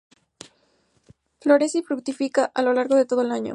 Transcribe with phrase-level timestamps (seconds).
[1.41, 3.49] Florece y fructifica a lo largo de todo el año.